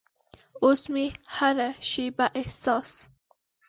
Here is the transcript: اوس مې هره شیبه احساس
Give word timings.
اوس 0.63 0.81
مې 0.93 1.05
هره 1.35 1.69
شیبه 1.89 2.25
احساس 2.39 2.89